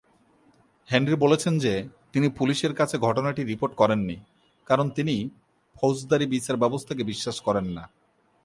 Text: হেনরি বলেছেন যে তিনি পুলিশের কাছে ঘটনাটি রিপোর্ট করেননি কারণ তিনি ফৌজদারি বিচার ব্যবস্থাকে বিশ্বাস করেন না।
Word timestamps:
হেনরি 0.89 1.15
বলেছেন 1.15 1.53
যে 1.59 1.73
তিনি 2.13 2.27
পুলিশের 2.29 2.73
কাছে 2.73 2.95
ঘটনাটি 2.97 3.41
রিপোর্ট 3.43 3.73
করেননি 3.75 4.17
কারণ 4.65 4.87
তিনি 4.89 5.15
ফৌজদারি 5.75 6.25
বিচার 6.25 6.55
ব্যবস্থাকে 6.57 7.03
বিশ্বাস 7.03 7.37
করেন 7.39 7.65
না। 7.77 7.83